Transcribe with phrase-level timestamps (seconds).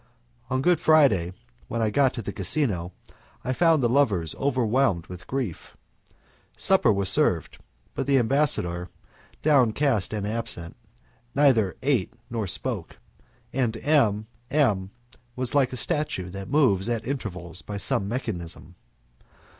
[0.49, 1.31] On Good Friday,
[1.67, 2.91] when I got to the casino,
[3.43, 5.77] I found the lovers over whelmed with grief.
[6.57, 7.59] Supper was served,
[7.93, 8.89] but the ambassador,
[9.43, 10.75] downcast and absent,
[11.35, 12.97] neither ate nor spoke;
[13.53, 14.89] and M M
[15.35, 18.73] was like a statue that moves at intervals by some mechanism.